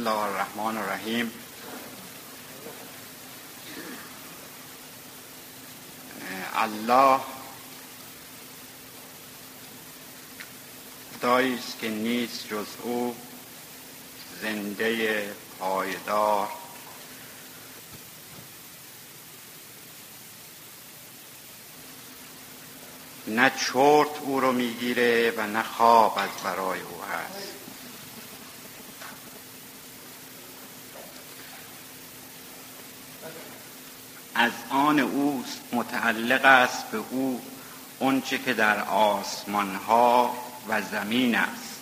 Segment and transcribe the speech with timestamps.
[0.00, 1.30] الله الرحمن الرحیم
[6.54, 7.20] الله
[11.14, 13.16] خدایی که نیست جز او
[14.42, 16.48] زنده پایدار.
[23.26, 27.69] نه چرت او رو می‌گیره و نه خواب از برای او هست.
[34.34, 37.42] از آن اوست متعلق است به او.
[37.98, 40.34] اونچه که در آسمان ها
[40.68, 41.80] و زمین است.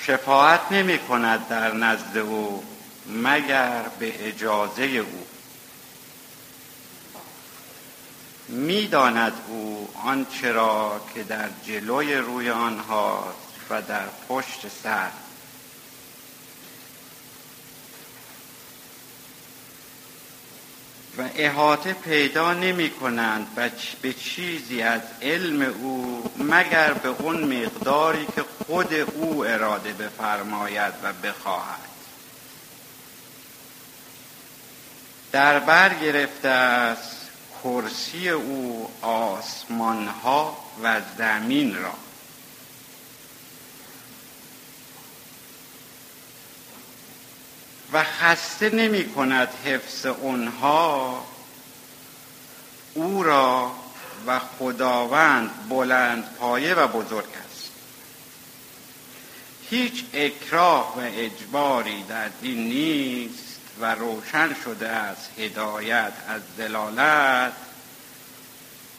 [0.00, 2.64] شفاعت نمی کند در نزد او
[3.06, 5.26] مگر به اجازه او.
[8.48, 13.34] می‌داند او آنچه را که در جلوی روی آنها
[13.70, 15.10] و در پشت سر.
[21.18, 23.46] و احاطه پیدا نمی کنند
[24.02, 31.12] به چیزی از علم او مگر به اون مقداری که خود او اراده بفرماید و
[31.12, 31.92] بخواهد.
[35.32, 37.16] در بر گرفته است
[37.64, 41.94] کرسی او آسمان ها و زمین را.
[47.92, 51.24] و خسته نمی کند حفظ اونها
[52.94, 53.72] او را
[54.26, 57.70] و خداوند بلند پایه و بزرگ است.
[59.70, 67.52] هیچ اکراه و اجباری در دین نیست و روشن شده از هدایت از دلالت.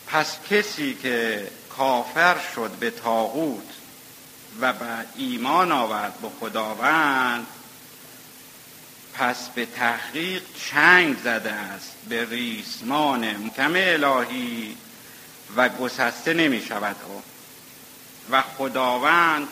[0.08, 3.70] پس کسی که کافر شد به تاغوت
[4.62, 7.48] و به ایمان آورد به خداوند
[9.14, 10.42] پس به تحقیق
[10.72, 14.78] چنگ زده است به ریسمان محکم الهی
[15.56, 17.24] و گسسته نمی شود او
[18.32, 19.48] و خداوند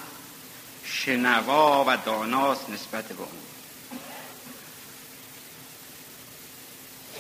[0.86, 3.52] شنوا و داناست نسبت به اون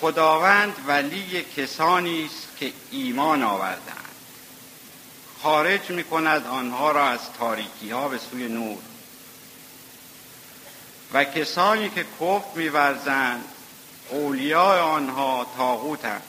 [0.01, 3.97] خداوند ولی کسانی است که ایمان آوردند.
[5.43, 8.77] خارج می کند آنها را از تاریکی ها به سوی نور
[11.13, 13.43] و کسانی که کفر میورزند
[14.09, 16.23] اولیاء آنها تاغوتند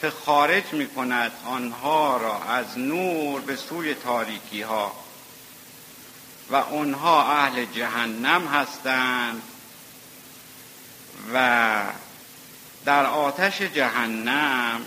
[0.00, 4.92] که خارج می کند آنها را از نور به سوی تاریکی ها
[6.50, 9.42] و آنها اهل جهنم هستند
[11.34, 11.82] و
[12.84, 14.80] در آتش جهنم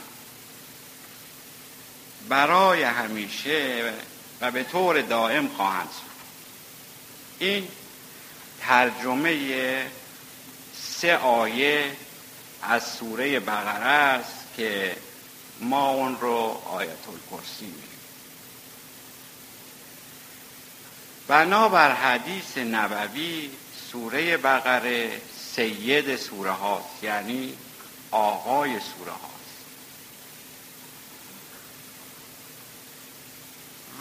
[2.30, 3.94] برای همیشه
[4.42, 5.90] و به طور دائم خواهند
[7.40, 7.68] این
[8.68, 9.86] ترجمه
[10.74, 11.92] سه آیه
[12.62, 14.96] از سوره بقره است که
[15.60, 17.84] ما اون رو آیت الکرسی میگیم.
[21.28, 23.50] بنابر حدیث نبوی
[23.92, 25.22] سوره بقره
[25.56, 27.58] سید سوره هاست یعنی
[28.12, 29.34] آقای سوره هاست.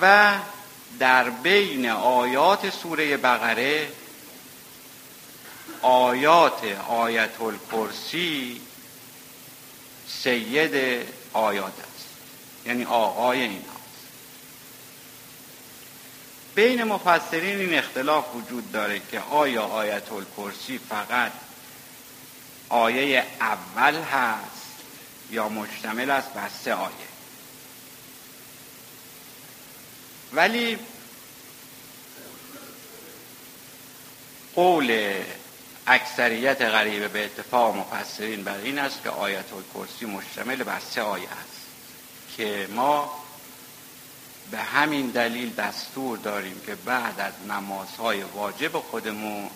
[0.00, 0.34] و
[0.98, 3.88] در بین آیات سوره بقره
[5.82, 8.60] آیات آیت الکرسی
[10.08, 12.06] سید آیات است.
[12.66, 13.82] یعنی آقای این هاست
[16.54, 21.32] بین مفسرین این اختلاف وجود داره که آیا آیت الکرسی فقط
[22.68, 24.62] آیه اول هست
[25.30, 26.92] یا مشتمل است بر سه آیه.
[30.32, 30.78] ولی
[34.54, 35.14] قول
[35.87, 41.29] اکثریت غریبه به اتفاق مفسرین بر این است که آیت الکرسی مشتمل بر سه آیه
[41.29, 41.67] است
[42.37, 43.23] که ما
[44.50, 49.50] به همین دلیل دستور داریم که بعد از نمازهای واجب خودمون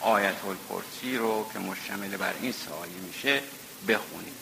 [0.00, 3.42] آیت الکرسی رو که مشتمل بر این سه آیه میشه
[3.88, 4.34] بخونیم.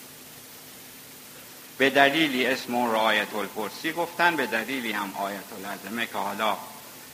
[1.78, 6.56] به دلیلی اسم اون را آیت الکرسی گفتن به دلیلی هم آیت العظمه که حالا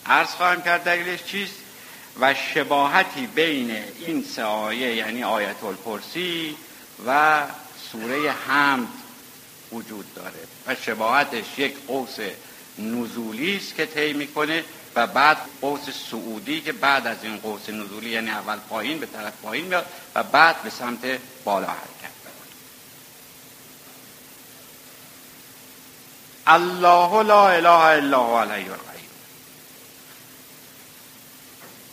[0.06, 1.63] عرض خواهم کرد دلیلش چیست؟
[2.20, 3.70] و شباهتی بین
[4.06, 6.56] این سه آیه یعنی آیت الکرسی
[7.06, 7.42] و
[7.92, 8.88] سوره حمد
[9.72, 10.38] وجود داره.
[10.66, 12.16] و شباهتش یک قوس
[12.78, 14.64] نزولی است که طی می‌کنه
[14.96, 15.80] و بعد قوس
[16.10, 20.22] سعودی که بعد از این قوس نزولی یعنی اول پایین به طرف پایین میاد و
[20.22, 22.14] بعد به سمت بالا حرکت
[26.46, 29.04] الله لا اله الا هو علیه القیوم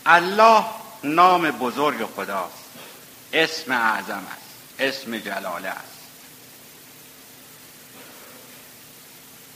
[0.06, 0.66] الله
[1.04, 2.64] نام بزرگ خداست.
[3.34, 4.42] اسم اعظم است.
[4.80, 6.02] اسم جلاله است.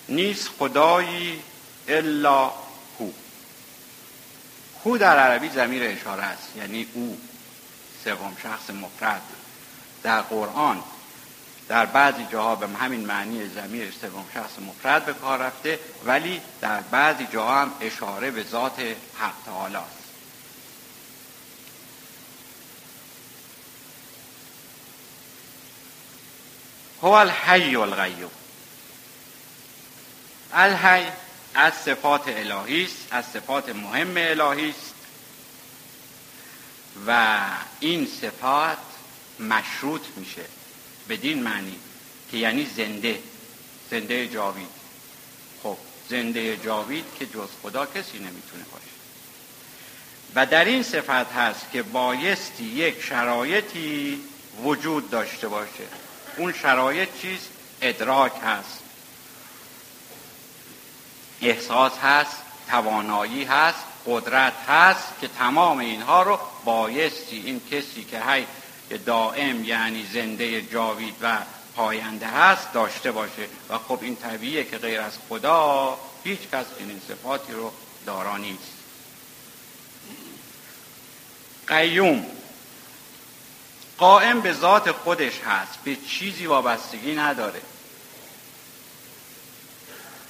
[0.10, 1.42] نیست خدایی
[1.88, 2.46] الا
[3.00, 3.10] هو.
[4.86, 6.48] هو در عربی زمیر اشاره است.
[6.58, 7.18] یعنی او.
[8.04, 9.22] سوم شخص مفرد.
[10.04, 10.84] در قرآن
[11.68, 16.82] در بعضی جاها به همین معنی زمیر سوم شخص مفرد به کار رفته ولی در
[16.82, 18.80] بعضی جاها هم اشاره به ذات
[19.20, 20.05] حق تعالی است.
[27.06, 28.32] هو الحی القیوم.
[30.54, 31.06] الحی
[31.56, 34.94] از صفات الهی است از صفات مهم الهی است.
[37.08, 37.40] و
[37.80, 38.78] این صفات
[39.40, 40.46] مشروط میشه
[41.10, 41.76] بدین معنی
[42.32, 43.20] که یعنی زنده
[43.92, 44.70] زنده جاوید.
[45.64, 45.78] خب
[46.10, 48.86] زنده جاوید که جز خدا کسی نمی‌تونه باشه.
[50.36, 54.22] و در این صفت هست که بایستی یک شرایطی
[54.64, 55.84] وجود داشته باشه.
[56.38, 57.40] اون شرایط چیز
[57.82, 58.80] ادراک هست.
[61.42, 62.38] احساس هست
[62.70, 68.46] توانایی هست قدرت هست که تمام اینها رو بایستی این کسی که هی
[69.06, 71.38] دائم یعنی زنده جاوید و
[71.76, 73.48] پاینده هست داشته باشه.
[73.70, 77.72] و خب این طبیعیه که غیر از خدا هیچ کس این صفاتی رو
[78.06, 78.74] دارا نیست.
[81.68, 82.26] قیوم.
[83.98, 85.80] قائم به ذات خودش هست.
[85.84, 87.62] به چیزی وابستگی نداره.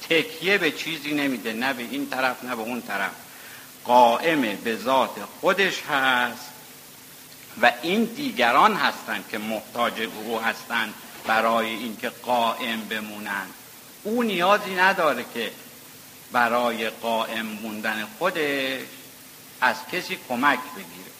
[0.08, 1.52] تکیه به چیزی نمیده.
[1.52, 3.12] نه به این طرف نه به اون طرف.
[3.84, 6.50] قائم به ذات خودش هست
[7.62, 10.94] و این دیگران هستند که محتاج او هستند
[11.26, 13.54] برای اینکه قائم بمونند.
[14.02, 15.52] او نیازی نداره که
[16.32, 18.80] برای قائم موندن خودش
[19.60, 21.10] از کسی کمک بگیره.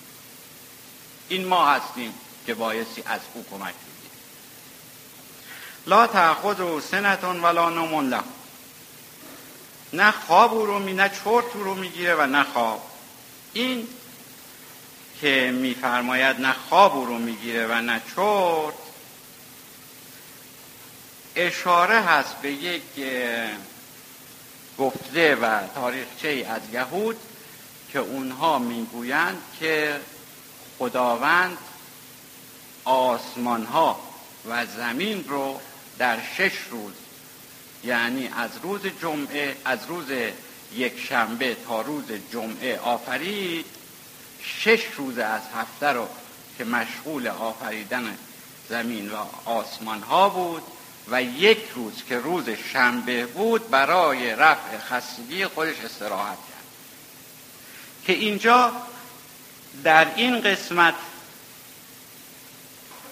[1.28, 2.14] این ما هستیم.
[2.46, 4.14] که بایستی از او کمک بگیره
[5.86, 8.22] لا تأخذ و سنتون ولا نومون له.
[9.92, 12.90] نه خواب او رو می نه چرت او رو می‌گیره و نه خواب.
[13.52, 13.88] این
[15.20, 18.74] که میفرماید نه خواب او رو می‌گیره و نه چرت
[21.36, 22.82] اشاره هست به یک
[24.78, 27.16] گفته و تاریخچه از یهود
[27.92, 30.00] که اونها می‌گویند که
[30.78, 31.58] خداوند
[32.86, 34.00] آسمان ها
[34.48, 35.60] و زمین رو
[35.98, 36.92] در شش روز
[37.84, 40.06] یعنی از روز جمعه از روز
[40.74, 43.66] یک شنبه تا روز جمعه آفرید.
[44.42, 46.08] شش روز از هفته رو
[46.58, 48.18] که مشغول آفریدن
[48.68, 50.62] زمین و آسمان ها بود
[51.10, 56.64] و یک روز که روز شنبه بود برای رفع خستگی خودش استراحت کرد.
[58.06, 58.72] که اینجا
[59.84, 60.94] در این قسمت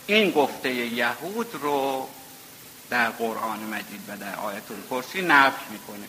[0.06, 2.08] این گفته یهود رو
[2.90, 6.06] در قرآن مجید و در آیت الکرسی نفی می‌کنه.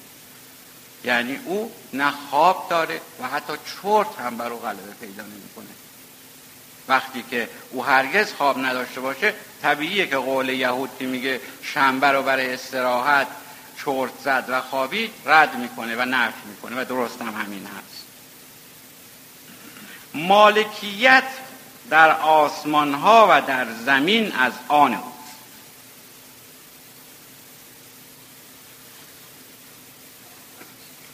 [1.04, 5.66] یعنی او نه خواب داره و حتی چرت هم بر او غلبه پیدا نمی‌کنه.
[6.88, 12.24] وقتی که او هرگز خواب نداشته باشه طبیعیه که قول یهود که میگه شنبه رو
[12.24, 13.28] برای استراحت
[13.86, 18.06] چرت زد و خوابی رد می‌کنه و نفی می‌کنه و درست هم همین هست.
[20.14, 21.24] مالکیت
[21.90, 24.98] در آسمان ها و در زمین از آن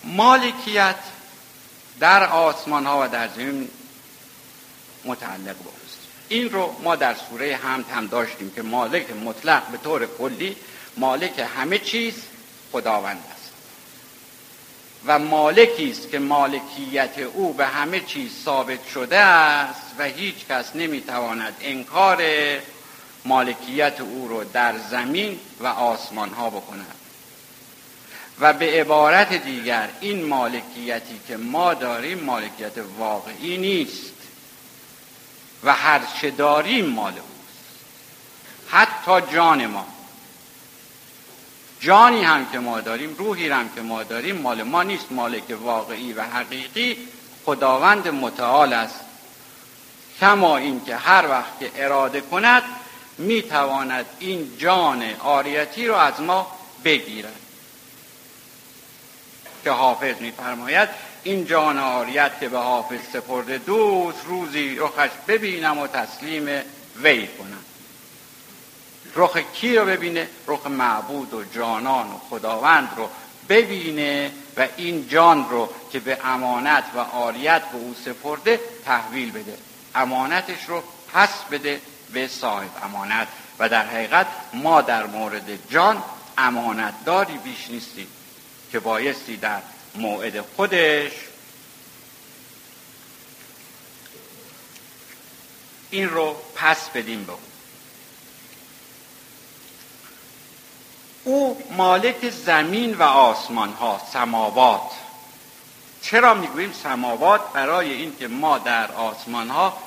[0.03, 0.95] مالکیت
[1.99, 3.69] در آسمان ها و در زمین
[5.05, 5.97] متعلق بست
[6.29, 10.55] این رو ما در سوره حمد هم داشتیم که مالک مطلق به طور کلی
[10.97, 12.13] مالک همه چیز
[12.71, 13.51] خداوند است.
[15.05, 19.80] و مالکی است که مالکیت او به همه چیز ثابت شده است.
[19.97, 22.23] و هیچ کس نمی‌تواند انکار
[23.25, 26.95] مالکیت او رو در زمین و آسمان ها بکند.
[28.39, 34.13] و به عبارت دیگر این مالکیتی که ما داریم مالکیت واقعی نیست
[35.63, 37.25] و هر چه داریم مال اوست.
[38.67, 39.85] حتی جان ما.
[41.79, 45.11] جانی هم که ما داریم روحی هم که ما داریم مال ما نیست.
[45.11, 46.97] مالک واقعی و حقیقی
[47.45, 48.99] خداوند متعال است.
[50.21, 52.63] کما اینکه هر وقت که اراده کند
[53.17, 57.35] می‌تواند این جان آریتی رو از ما بگیرد.
[59.63, 60.89] که حافظ میفرماید
[61.23, 66.61] این جان آریت که به حافظ سپرده دوست روزی رخش ببینم و تسلیم
[67.03, 67.63] وی کنم.
[69.15, 73.09] رخ کی رو ببینه؟ رخ معبود و جانان و خداوند رو
[73.49, 79.70] ببینه و این جان رو که به امانت و آریت به او سپرده تحویل بده.
[79.95, 80.83] امانتش رو
[81.13, 81.81] پس بده
[82.13, 83.27] به صاحب امانت.
[83.59, 86.03] و در حقیقت ما در مورد جان
[86.37, 88.07] امانتداری بیش نیستیم
[88.71, 89.61] که بایستی در
[89.95, 91.11] موعد خودش
[95.91, 97.39] این رو پس بدیم به او
[101.23, 104.91] او مالک زمین و آسمان ها سماوات.
[106.01, 109.77] چرا می‌گوییم سماوات برای اینکه ما در آسمان ها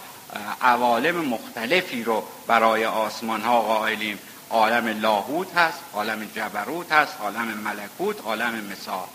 [0.63, 4.19] عوالم مختلفی رو برای آسمان ها قائلیم؟
[4.51, 9.07] عالم لاهوت هست عالم جبروت هست عالم ملکوت عالم مثال.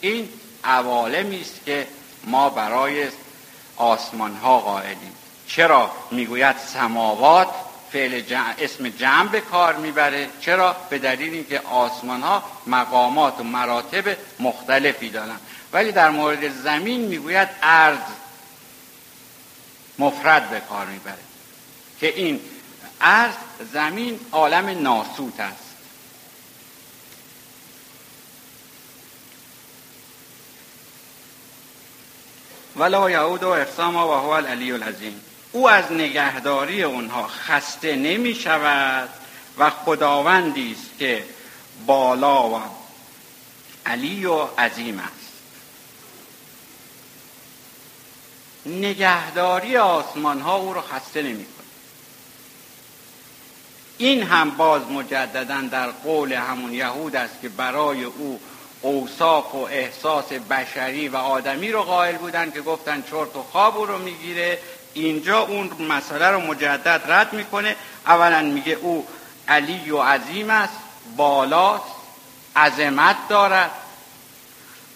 [0.00, 0.28] این
[0.64, 1.86] عوالمی است که
[2.24, 3.08] ما برای
[3.76, 5.14] آسمان ها قائلیم.
[5.46, 7.48] چرا می‌گوید سماوات؟
[7.92, 10.28] فعل جمع اسم جمع به کار می‌بره.
[10.40, 15.36] چرا؟ به دلیل اینکه آسمان ها مقامات و مراتب مختلفی دارن.
[15.72, 17.98] ولی در مورد زمین می‌گوید ارض
[19.98, 21.18] مفرد به کار می‌بره.
[22.00, 22.40] که این
[23.00, 23.34] ارض
[23.72, 25.70] زمین عالم ناسوت است.
[32.76, 35.20] ولا یعود و افساما و هو العلی العظیم.
[35.52, 39.08] او از نگهداری اونها خسته نمی شود
[39.58, 41.24] و خداوندی است که
[41.86, 42.60] بالا و
[43.86, 45.30] علی و عظیم است.
[48.66, 51.66] نگهداری آسمان ها او را خسته نمی کنه.
[53.98, 58.40] این هم باز مجددا در قول همون یهود است که برای او
[58.82, 63.86] اوصاف و احساس بشری و آدمی رو قائل بودن که گفتن چرت و خواب او
[63.86, 64.58] رو می‌گیره
[64.94, 67.76] اینجا اون مسئله رو مجدد رد می‌کنه.
[68.06, 69.06] اولا میگه او
[69.48, 70.74] علی و عظیم است
[71.16, 71.84] بالاست
[72.56, 73.70] عظمت دارد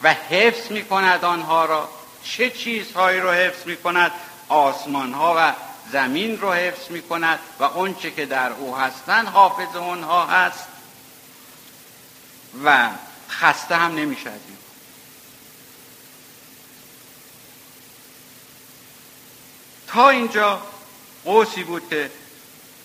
[0.03, 1.89] و حفظ می‌کند آنها را.
[2.25, 4.13] چه چیزهایی رو حفظ می‌کند؟
[4.49, 5.53] آسمان ها و
[5.93, 10.65] زمین رو حفظ می‌کند و اونچه که در او هستند حافظ اونها هست
[12.65, 12.89] و
[13.31, 14.31] خسته هم نمیشه
[20.01, 20.63] اینجا
[21.25, 22.11] قوسی بود که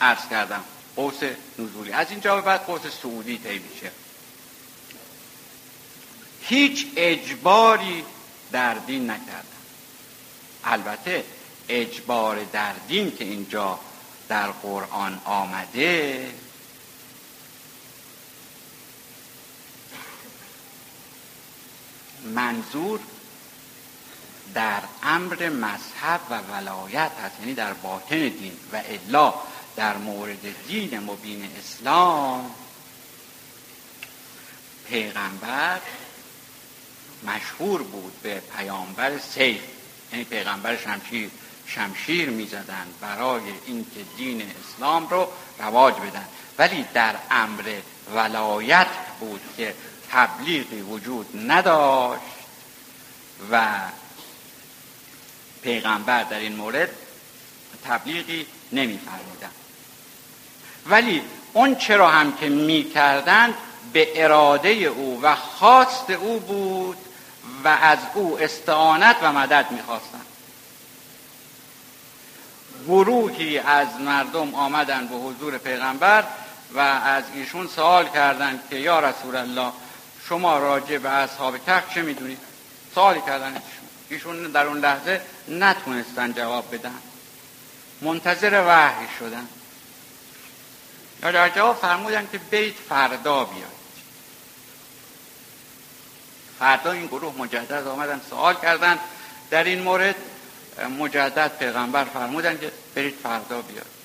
[0.02, 0.64] عرض کردم
[0.96, 1.24] قوس
[1.60, 1.92] نزولی.
[1.92, 3.92] از اینجا به بعد قوس سعودی طی میشه.
[6.42, 8.04] هیچ اجباری
[8.52, 9.44] در دین نکردم.
[10.64, 11.24] البته
[11.70, 13.80] اجبار در دین که اینجا
[14.30, 16.34] در قرآن آمده
[22.24, 23.00] منظور
[24.54, 29.34] در امر مذهب و ولایت هست یعنی در باطن دین و الا
[29.76, 32.52] در مورد دین مبین اسلام
[34.90, 35.80] پیغمبر
[37.24, 39.62] مشهور بود به پیامبر سیف
[40.12, 41.30] یعنی پیغمبر شمشیر
[41.68, 45.28] شمشیر می‌زدن برای اینکه دین اسلام رو
[45.60, 46.26] رواج بدن.
[46.58, 47.76] ولی در امر
[48.16, 48.88] ولایت
[49.20, 49.76] بود که
[50.12, 52.22] تبلیغی وجود نداشت
[53.52, 53.80] و
[55.62, 56.90] پیغمبر در این مورد
[57.86, 59.52] تبلیغی نمیفرمودن
[60.86, 61.22] ولی
[61.54, 63.54] اون چرا هم که می‌کردند
[63.94, 66.98] به اراده او و خواست او بود
[67.64, 70.26] و از او استعانت و مدد می‌خواستند.
[72.88, 76.24] گروهی از مردم آمدن به حضور پیغمبر
[76.74, 79.72] و از ایشون سوال کردند که یا رسول الله
[80.30, 82.40] شما راجع به اصحاب کهف چه می‌دونید؟
[82.96, 83.62] سوالی کردن
[84.10, 87.02] ایشون در اون لحظه نتونستن جواب بدن.
[88.02, 89.48] منتظر وحی شدن.
[91.24, 93.80] یا در جواب فرمودن که بیت فردا بیاید.
[96.60, 99.00] فردا این گروه مجدد آمدن سوال کردن.
[99.50, 100.16] در این مورد
[101.00, 104.00] مجدد پیغمبر فرمودن که برید فردا بیاید.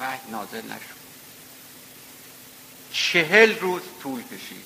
[0.00, 1.00] وحی نازل نشد.
[2.92, 4.64] چهل روز طول کشید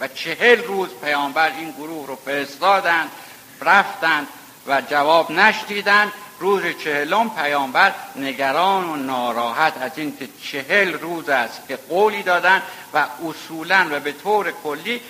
[0.00, 3.10] و چهل روز پیامبر این گروه رو فرستادند
[3.60, 4.26] رفتند
[4.66, 11.76] و جواب نشدیدند روز چهلم پیامبر نگران و ناراحت از اینکه چهل روز است که
[11.76, 12.62] قولی دادن
[12.94, 15.00] و اصولا و به طور کلی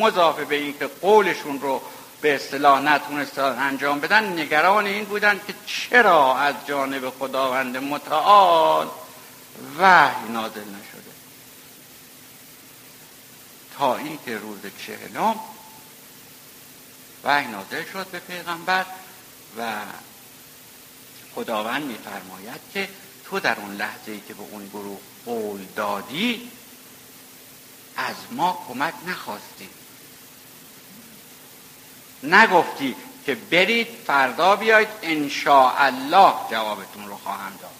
[0.00, 1.82] مضافه به اینکه قولشون رو
[2.20, 8.88] به اصطلاح نتونستن انجام بدن نگران این بودن که چرا از جانب خداوند متعال
[9.78, 11.10] وحی نازل نشده.
[13.78, 15.34] تا اینکه روز چهلم
[17.24, 18.86] وحی نازل شد به پیغمبر
[19.58, 19.72] و
[21.34, 22.88] خداوند میفرماید که
[23.24, 26.50] تو در اون لحظه ای که به اون گروه قول دادی
[27.96, 29.68] از ما کمک نخواستی.
[32.22, 32.96] نگفتی
[33.26, 35.30] که برید فردا بیاید ان
[35.78, 37.70] الله جوابتون رو خواهم داد.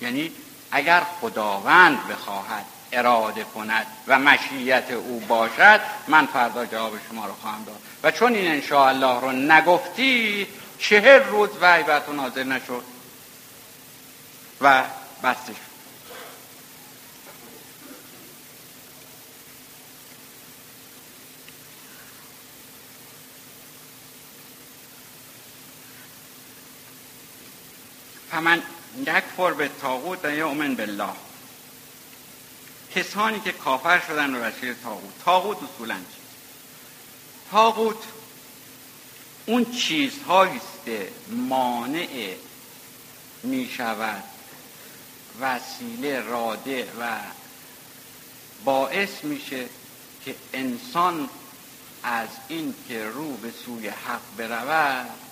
[0.00, 0.32] یعنی
[0.70, 7.64] اگر خداوند بخواهد اراده کند و مشیت او باشد من فردا جواب شما رو خواهم
[7.64, 7.82] داد.
[8.02, 10.46] و چون این ان الله رو نگفتی
[10.78, 12.84] چهل روز وحی بر تو نازل نشد.
[14.60, 14.82] و
[15.22, 15.70] بسته شد.
[28.30, 28.62] فمن
[29.00, 31.29] یکفر به تاغوت و یؤمن بالله.
[32.94, 35.12] کسانی که کافر شدن رو وسیله تاغوت.
[35.24, 36.36] تاغوت اصولا چیست
[37.50, 37.96] تاغوت
[39.46, 42.34] اون چیزهایی که مانع
[43.42, 44.24] می شود
[45.40, 47.18] وسیله راده و
[48.64, 49.68] باعث میشه
[50.24, 51.28] که انسان
[52.02, 55.29] از این که رو به سوی حق برود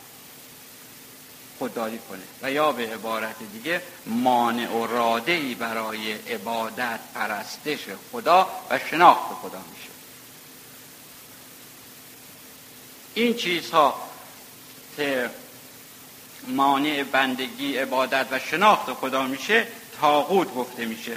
[1.58, 2.22] خودداری کنه.
[2.42, 7.78] و یا به عبارت دیگه مانع و راده ای برای عبادت پرستش
[8.12, 9.88] خدا و شناخت خدا میشه.
[13.14, 14.08] این چیزها
[14.96, 15.30] که
[16.46, 19.66] مانع بندگی عبادت و شناخت خدا میشه
[20.00, 21.16] تاغوت گفته میشه.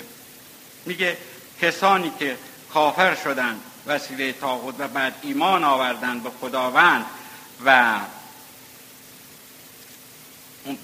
[0.85, 1.17] میگه
[1.61, 2.37] کسانی که
[2.73, 7.05] کافر شدن وسیله تاغوت و بعد ایمان آوردن به خداوند
[7.65, 7.99] و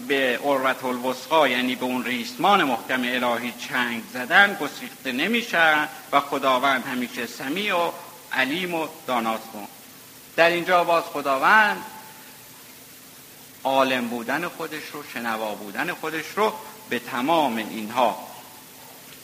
[0.08, 6.86] به عروت الوسقا یعنی به اون ریسمان محکم الهی چنگ زدن گسیخته نمیشن و خداوند
[6.86, 7.92] همیشه سمیع و
[8.34, 9.50] علیم و داناست
[10.36, 11.84] در اینجا باز خداوند
[13.64, 16.54] عالم بودن خودش رو شنوا بودن خودش رو
[16.90, 18.18] به تمام اینها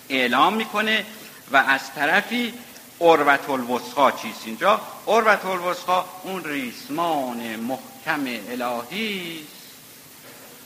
[0.10, 1.06] اعلام می‌کنه
[1.52, 2.54] و از طرفی
[3.02, 9.48] عروت الوسقا چیست اینجا؟ عروت الوسقا اون ریسمان محکم الهی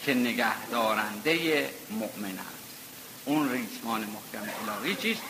[0.07, 2.57] که نگهدارنده مؤمن است
[3.25, 5.21] اون ریسمان محکم الهی چیست؟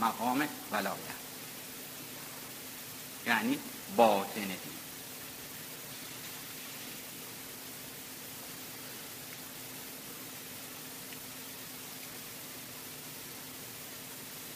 [0.00, 0.96] مقام ولایت.
[3.26, 3.58] یعنی
[3.96, 4.56] باطن دین.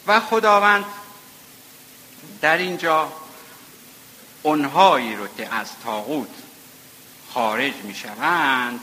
[0.06, 0.84] و خداوند
[2.40, 3.12] در اینجا
[4.42, 6.28] اونهایی رو که از تاغوت
[7.34, 8.80] خارج می شوند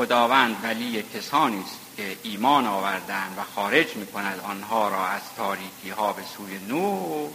[0.00, 5.90] خداوند ولی کسانی است که ایمان آوردن و خارج می کند آنها را از تاریکی
[5.90, 7.30] ها به سوی نور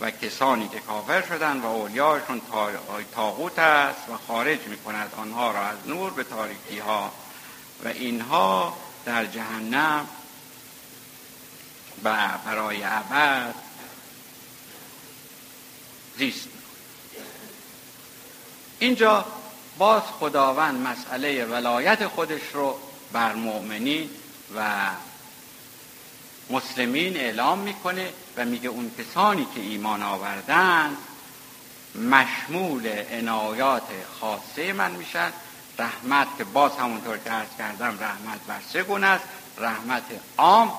[0.00, 2.40] و کسانی که کافر شدند و اولیاشون
[3.14, 7.12] تاغوت است و خارج می کند آنها را از نور به تاریکی ها
[7.84, 10.08] و اینها در جهنم
[12.04, 13.54] و برای ابد
[16.18, 16.48] زیست
[18.78, 19.24] اینجا
[19.78, 22.78] باز خداوند مسئله ولایت خودش رو
[23.12, 24.10] بر مؤمنین
[24.56, 24.90] و
[26.50, 30.96] مسلمین اعلام می‌کنه و میگه اون کسانی که ایمان آوردن
[31.94, 33.82] مشمول عنایات
[34.20, 35.32] خاصه من میشن.
[35.78, 39.24] رحمت که باز همونطور که ارز کردم رحمت بر سه گونه است.
[39.58, 40.02] رحمت
[40.36, 40.72] عام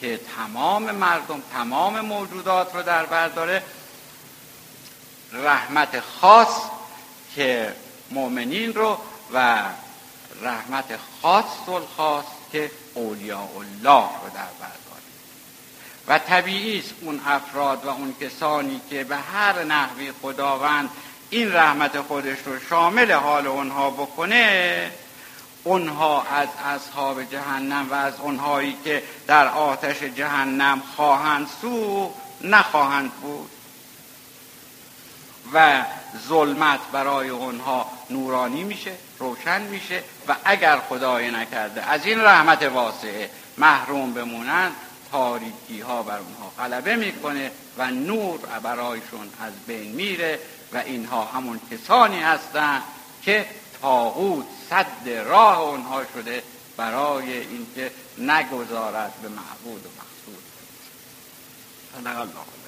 [0.00, 3.62] که تمام مردم تمام موجودات رو در بر داره.
[5.32, 6.60] رحمت خاص
[7.34, 7.74] که
[8.10, 8.98] مؤمنین رو
[9.32, 9.62] و
[10.42, 11.44] رحمت خاص
[11.96, 14.76] خاص که اولیاء الله رو در بر
[16.08, 20.90] و طبیعی است اون افراد و اون کسانی که به هر نحوی خداوند
[21.30, 24.90] این رحمت خودش رو شامل حال اونها بکنه
[25.64, 33.50] اونها از اصحاب جهنم و از اونهایی که در آتش جهنم خواهند سو نخواهند بود.
[35.52, 35.84] و
[36.28, 43.30] ظلمت برای اونها نورانی میشه روشن میشه و اگر خدای نکرده از این رحمت واسعه
[43.58, 44.72] محروم بمونند
[45.12, 50.38] تاریکی ها بر اونها غلبه می‌کنه و نور برایشون از بین میره
[50.72, 52.82] و اینها همون کسانی هستند
[53.22, 53.46] که
[53.82, 56.42] تاغوت صد راه اونها شده
[56.76, 60.42] برای اینکه نگذارد به معبود و مقصود
[61.98, 62.65] الله